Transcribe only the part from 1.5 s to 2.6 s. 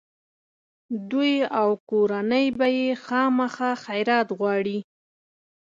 او کورنۍ